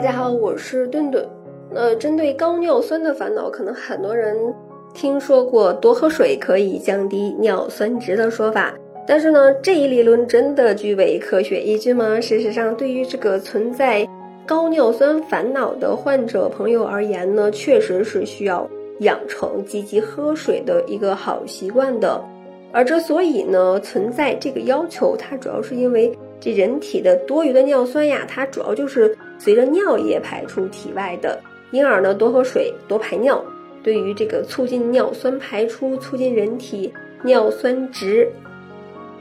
[0.00, 1.28] 大家好，我是顿顿。
[1.70, 4.34] 那针对高尿酸的烦恼，可能很多人
[4.94, 8.74] 听说过多喝水可以降低尿酸值的说法，
[9.06, 12.18] 但是呢，这一理论真的具备科学依据吗？
[12.18, 14.08] 事实上，对于这个存在
[14.46, 18.66] 高尿酸烦恼的患者朋友而言呢，确实是需要
[19.00, 22.18] 养成积极喝水的一个好习惯的。
[22.72, 31.38] 而之所以呢存在这个要求，它主要是因为这人体的多余的尿酸呀，它主要就是随着尿液排出体外的，
[31.70, 33.44] 因而呢多喝水、多排尿，
[33.82, 38.26] 对于这个促进尿酸排出、促进人体尿酸值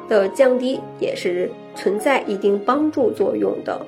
[0.08, 3.80] 的降低也是存在一定帮助作用的。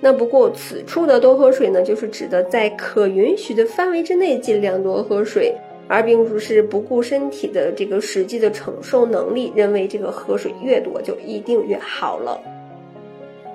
[0.00, 5.54] 那不过此处的多喝水呢，就是指的在可允许的范围之内尽量多喝水。
[5.92, 12.40] 而并不是不顾身体的这个实际的承受能力，认为这个喝水越多就一定越好了。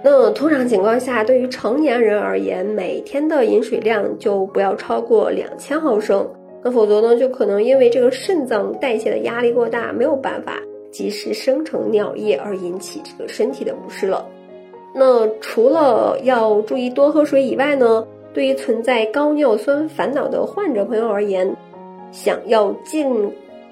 [0.08, 6.30] 那通常情况下，对于成年人而言，每天的饮水量就不要超过两千毫升。
[6.64, 14.24] 那否则呢，就可能因为这个肾脏代谢的压力过大，没有办法及时生成尿液，而引起这个身体的不适了。
[14.94, 21.52] 那除了要注意多喝水以外呢，对于存在高尿酸烦恼的患者朋友而言，
[22.12, 23.08] 想要尽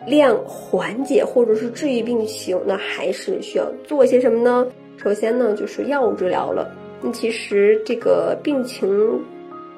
[0.08, 4.66] 量缓解或者是治愈病情，那还是需要做些什么呢？
[4.98, 6.70] 首先呢，就是药物治疗了。
[7.02, 9.20] 那其实这个病情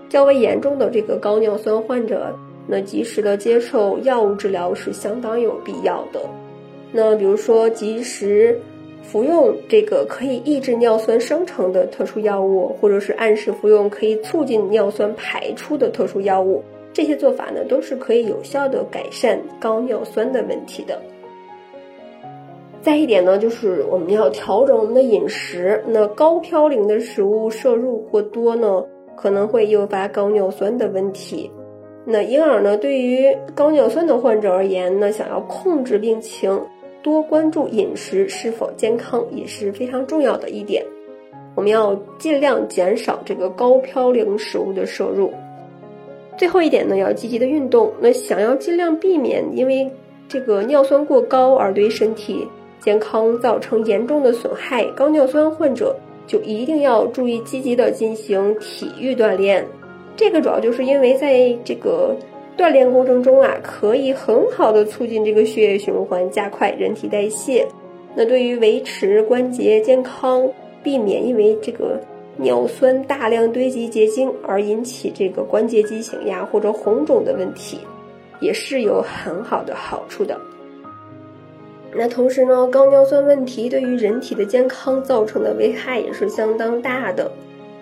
[0.09, 2.31] 较为严重的这个高尿酸患者，
[2.67, 6.19] 那及时的接受药物治疗是相当有必要的。
[6.91, 8.59] 那比如说及时
[9.01, 16.63] 服用这个可以抑制尿酸生成的特殊药物，或者是按时服用可以促进尿酸排出的特殊药物。
[16.93, 21.01] 这些做法呢，都是可以有效的改善高尿酸的问题的。
[22.85, 25.83] 再一点呢，就是我们要调整我们的饮食。
[25.87, 31.49] 那高嘌呤的食物摄入过多呢，可能会诱发高尿酸的问题。
[32.05, 36.61] 那因而呢，对于高尿酸的患者而言呢，想要控制病情，
[37.01, 40.85] 多关注饮食是否健康也是非常重要的一点。
[41.55, 45.33] 我们要尽量减少这个高嘌呤食物的摄入。
[46.37, 47.91] 最后一点呢，要积极的运动。
[47.99, 49.89] 那想要尽量避免因为
[50.27, 52.47] 这个尿酸过高而对身体
[52.85, 55.95] 健康造成严重的损害，高尿酸患者
[56.27, 59.65] 就一定要注意积极的进行体育锻炼。
[60.15, 62.15] 这个主要就是因为在这个
[62.55, 67.67] 锻炼过程中啊，可以很好的促进这个血液循环，加快人体代谢。
[68.15, 70.47] 那对于维持关节健康，
[70.83, 71.99] 避免因为这个。
[72.37, 77.79] 尿酸大量堆积结晶而引起这个关节畸形呀或者红肿的问题，
[78.41, 80.37] 也是有很好的好处的。
[81.97, 87.31] 那同时呢，高尿酸问题对于人体的健康造成的危害也是相当大的。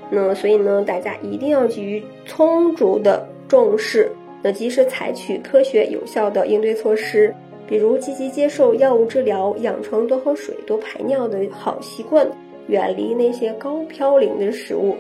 [0.10, 7.34] 那所以呢，大家一定要给予充足的重视，那及时采取科学有效的应对措施，
[7.68, 12.28] 比如积极接受药物治疗，养成多喝水、多排尿的好习惯。
[12.68, 14.96] 远离那些高嘌呤的食物。